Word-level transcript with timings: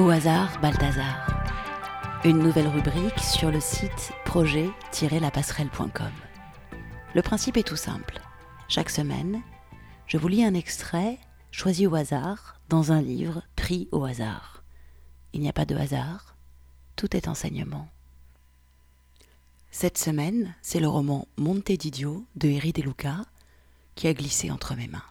Au 0.00 0.08
hasard, 0.08 0.58
Balthazar. 0.62 1.28
Une 2.24 2.38
nouvelle 2.38 2.68
rubrique 2.68 3.18
sur 3.18 3.50
le 3.50 3.60
site 3.60 4.12
projet-lapasserelle.com. 4.24 6.12
Le 7.14 7.20
principe 7.20 7.58
est 7.58 7.68
tout 7.68 7.76
simple. 7.76 8.18
Chaque 8.66 8.88
semaine, 8.88 9.42
je 10.06 10.16
vous 10.16 10.28
lis 10.28 10.42
un 10.42 10.54
extrait 10.54 11.18
choisi 11.50 11.86
au 11.86 11.94
hasard 11.94 12.58
dans 12.70 12.92
un 12.92 13.02
livre 13.02 13.42
pris 13.56 13.90
au 13.92 14.06
hasard. 14.06 14.62
Il 15.34 15.42
n'y 15.42 15.50
a 15.50 15.52
pas 15.52 15.66
de 15.66 15.76
hasard, 15.76 16.34
tout 16.96 17.14
est 17.14 17.28
enseignement. 17.28 17.86
Cette 19.70 19.98
semaine, 19.98 20.54
c'est 20.62 20.80
le 20.80 20.88
roman 20.88 21.28
Monte 21.36 21.72
d'Idio 21.72 22.24
de 22.36 22.48
Eri 22.48 22.72
De 22.72 22.80
Luca 22.80 23.18
qui 23.96 24.08
a 24.08 24.14
glissé 24.14 24.50
entre 24.50 24.74
mes 24.76 24.88
mains. 24.88 25.04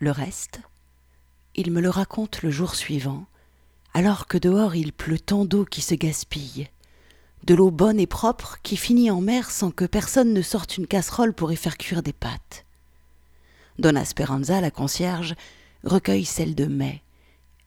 Le 0.00 0.10
reste, 0.10 0.60
il 1.56 1.72
me 1.72 1.80
le 1.80 1.90
raconte 1.90 2.42
le 2.42 2.50
jour 2.50 2.74
suivant, 2.74 3.26
alors 3.94 4.26
que 4.26 4.38
dehors 4.38 4.76
il 4.76 4.92
pleut 4.92 5.18
tant 5.18 5.44
d'eau 5.44 5.64
qui 5.64 5.80
se 5.80 5.94
gaspille, 5.94 6.68
de 7.44 7.54
l'eau 7.54 7.70
bonne 7.70 7.98
et 7.98 8.06
propre 8.06 8.58
qui 8.62 8.76
finit 8.76 9.10
en 9.10 9.20
mer 9.20 9.50
sans 9.50 9.70
que 9.70 9.84
personne 9.84 10.32
ne 10.32 10.42
sorte 10.42 10.76
une 10.76 10.86
casserole 10.86 11.32
pour 11.32 11.52
y 11.52 11.56
faire 11.56 11.78
cuire 11.78 12.02
des 12.02 12.12
pâtes. 12.12 12.66
Donna 13.78 14.04
Speranza, 14.04 14.60
la 14.60 14.70
concierge, 14.70 15.34
recueille 15.84 16.24
celle 16.24 16.54
de 16.54 16.66
mai. 16.66 17.02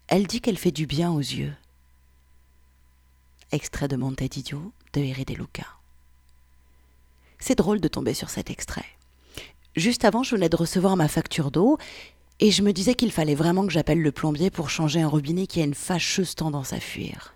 Elle 0.07 0.27
dit 0.27 0.41
qu'elle 0.41 0.57
fait 0.57 0.71
du 0.71 0.85
bien 0.85 1.11
aux 1.11 1.19
yeux. 1.19 1.53
Extrait 3.51 3.87
de 3.87 3.95
Monte 3.95 4.23
d'Idio 4.23 4.71
de 4.93 5.01
Eri 5.01 5.25
De 5.25 5.33
Luca. 5.33 5.65
C'est 7.39 7.57
drôle 7.57 7.79
de 7.79 7.87
tomber 7.87 8.13
sur 8.13 8.29
cet 8.29 8.49
extrait. 8.49 8.85
Juste 9.75 10.03
avant, 10.03 10.23
je 10.23 10.35
venais 10.35 10.49
de 10.49 10.55
recevoir 10.55 10.97
ma 10.97 11.07
facture 11.07 11.51
d'eau 11.51 11.77
et 12.39 12.51
je 12.51 12.61
me 12.61 12.71
disais 12.71 12.95
qu'il 12.95 13.11
fallait 13.11 13.35
vraiment 13.35 13.65
que 13.65 13.73
j'appelle 13.73 14.01
le 14.01 14.11
plombier 14.11 14.49
pour 14.49 14.69
changer 14.69 15.01
un 15.01 15.07
robinet 15.07 15.45
qui 15.45 15.61
a 15.61 15.65
une 15.65 15.73
fâcheuse 15.73 16.35
tendance 16.35 16.71
à 16.71 16.79
fuir. 16.79 17.35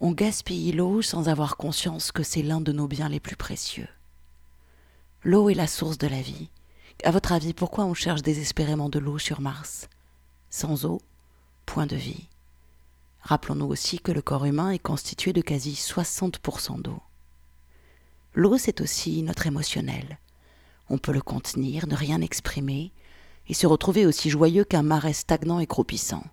On 0.00 0.12
gaspille 0.12 0.72
l'eau 0.72 1.02
sans 1.02 1.28
avoir 1.28 1.56
conscience 1.56 2.12
que 2.12 2.22
c'est 2.22 2.42
l'un 2.42 2.60
de 2.60 2.72
nos 2.72 2.88
biens 2.88 3.08
les 3.08 3.20
plus 3.20 3.36
précieux. 3.36 3.88
L'eau 5.22 5.48
est 5.48 5.54
la 5.54 5.66
source 5.66 5.98
de 5.98 6.06
la 6.06 6.20
vie. 6.20 6.48
À 7.04 7.10
votre 7.10 7.32
avis, 7.32 7.52
pourquoi 7.52 7.84
on 7.84 7.94
cherche 7.94 8.22
désespérément 8.22 8.88
de 8.88 8.98
l'eau 8.98 9.18
sur 9.18 9.40
Mars? 9.40 9.88
Sans 10.50 10.84
eau, 10.84 11.00
point 11.66 11.86
de 11.86 11.96
vie. 11.96 12.28
Rappelons-nous 13.22 13.66
aussi 13.66 13.98
que 13.98 14.12
le 14.12 14.22
corps 14.22 14.44
humain 14.44 14.70
est 14.70 14.78
constitué 14.78 15.32
de 15.32 15.42
quasi 15.42 15.72
60% 15.72 16.80
d'eau. 16.80 17.00
L'eau, 18.34 18.58
c'est 18.58 18.80
aussi 18.80 19.22
notre 19.22 19.46
émotionnel. 19.46 20.18
On 20.88 20.98
peut 20.98 21.12
le 21.12 21.20
contenir, 21.20 21.86
ne 21.86 21.96
rien 21.96 22.20
exprimer, 22.20 22.92
et 23.48 23.54
se 23.54 23.66
retrouver 23.66 24.06
aussi 24.06 24.30
joyeux 24.30 24.64
qu'un 24.64 24.82
marais 24.82 25.12
stagnant 25.12 25.58
et 25.60 25.66
croupissant. 25.66 26.24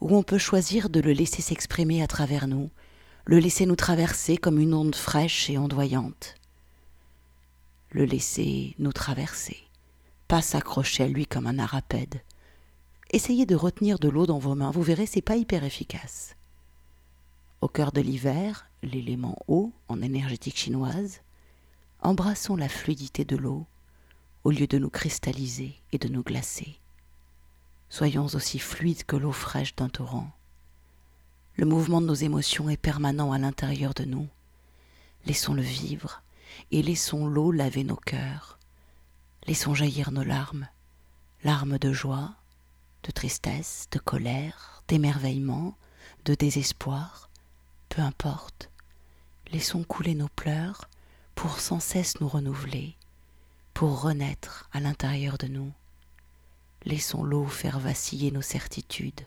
Ou 0.00 0.16
on 0.16 0.22
peut 0.22 0.38
choisir 0.38 0.90
de 0.90 1.00
le 1.00 1.12
laisser 1.12 1.42
s'exprimer 1.42 2.02
à 2.02 2.06
travers 2.06 2.46
nous, 2.46 2.70
le 3.24 3.38
laisser 3.38 3.66
nous 3.66 3.76
traverser 3.76 4.36
comme 4.36 4.58
une 4.58 4.74
onde 4.74 4.94
fraîche 4.94 5.48
et 5.48 5.56
ondoyante. 5.56 6.34
Le 7.90 8.04
laisser 8.04 8.74
nous 8.78 8.92
traverser, 8.92 9.58
pas 10.28 10.42
s'accrocher 10.42 11.04
à 11.04 11.08
lui 11.08 11.26
comme 11.26 11.46
un 11.46 11.58
arapède, 11.58 12.20
Essayez 13.14 13.46
de 13.46 13.54
retenir 13.54 14.00
de 14.00 14.08
l'eau 14.08 14.26
dans 14.26 14.40
vos 14.40 14.56
mains, 14.56 14.72
vous 14.72 14.82
verrez, 14.82 15.06
c'est 15.06 15.22
pas 15.22 15.36
hyper 15.36 15.62
efficace. 15.62 16.34
Au 17.60 17.68
cœur 17.68 17.92
de 17.92 18.00
l'hiver, 18.00 18.66
l'élément 18.82 19.38
eau, 19.46 19.72
en 19.86 20.02
énergétique 20.02 20.56
chinoise, 20.56 21.20
embrassons 22.00 22.56
la 22.56 22.68
fluidité 22.68 23.24
de 23.24 23.36
l'eau 23.36 23.66
au 24.44 24.50
lieu 24.50 24.66
de 24.66 24.78
nous 24.78 24.90
cristalliser 24.90 25.74
et 25.92 25.98
de 25.98 26.08
nous 26.08 26.22
glacer. 26.22 26.78
Soyons 27.88 28.26
aussi 28.26 28.58
fluides 28.58 29.04
que 29.04 29.16
l'eau 29.16 29.32
fraîche 29.32 29.74
d'un 29.74 29.88
torrent. 29.88 30.30
Le 31.56 31.64
mouvement 31.64 32.00
de 32.00 32.06
nos 32.06 32.14
émotions 32.14 32.68
est 32.68 32.76
permanent 32.76 33.32
à 33.32 33.38
l'intérieur 33.38 33.94
de 33.94 34.04
nous. 34.04 34.28
Laissons-le 35.24 35.62
vivre 35.62 36.22
et 36.70 36.82
laissons 36.82 37.26
l'eau 37.26 37.52
laver 37.52 37.84
nos 37.84 37.96
cœurs. 37.96 38.58
Laissons 39.46 39.74
jaillir 39.74 40.10
nos 40.10 40.24
larmes, 40.24 40.68
larmes 41.42 41.78
de 41.78 41.92
joie, 41.92 42.34
de 43.04 43.10
tristesse, 43.10 43.88
de 43.92 43.98
colère, 43.98 44.82
d'émerveillement, 44.88 45.76
de 46.24 46.34
désespoir, 46.34 47.30
peu 47.88 48.02
importe. 48.02 48.70
Laissons 49.52 49.84
couler 49.84 50.14
nos 50.14 50.28
pleurs 50.28 50.88
pour 51.34 51.60
sans 51.60 51.80
cesse 51.80 52.20
nous 52.20 52.28
renouveler, 52.28 52.96
pour 53.74 54.00
renaître 54.00 54.66
à 54.72 54.80
l'intérieur 54.80 55.36
de 55.36 55.48
nous. 55.48 55.70
Laissons 56.84 57.24
l'eau 57.24 57.46
faire 57.46 57.80
vaciller 57.80 58.30
nos 58.30 58.40
certitudes, 58.40 59.26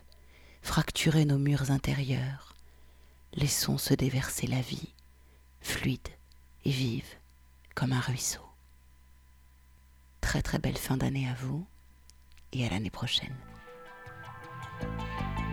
fracturer 0.62 1.26
nos 1.26 1.38
murs 1.38 1.70
intérieurs. 1.70 2.56
Laissons 3.34 3.76
se 3.76 3.92
déverser 3.92 4.46
la 4.46 4.62
vie, 4.62 4.94
fluide 5.60 6.08
et 6.64 6.70
vive 6.70 7.04
comme 7.74 7.92
un 7.92 8.00
ruisseau. 8.00 8.40
Très 10.22 10.40
très 10.42 10.58
belle 10.58 10.78
fin 10.78 10.96
d'année 10.96 11.28
à 11.28 11.34
vous 11.34 11.66
et 12.52 12.66
à 12.66 12.70
l'année 12.70 12.90
prochaine. 12.90 13.36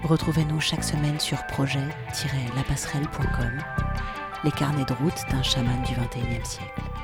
Retrouvez-nous 0.03 0.61
chaque 0.61 0.83
semaine 0.83 1.19
sur 1.19 1.45
projet-lapasserelle.com, 1.47 3.63
les 4.43 4.51
carnets 4.51 4.85
de 4.85 4.93
route 4.93 5.25
d'un 5.31 5.41
chaman 5.43 5.83
du 5.83 5.93
XXIe 5.93 6.45
siècle. 6.45 6.94